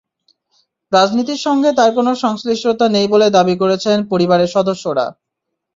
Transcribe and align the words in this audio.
রাজনীতির 0.91 1.39
সঙ্গে 1.39 1.69
তাঁর 1.77 1.91
কোনো 1.95 2.11
সংশ্লিষ্টতা 2.23 2.85
নেই 2.95 3.07
বলে 3.07 3.27
দাবি 3.37 3.55
করেছেন 3.61 3.97
পরিবারের 4.11 4.49
সদস্যরা। 4.55 5.05